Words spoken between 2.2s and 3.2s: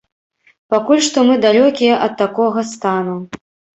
такога стану.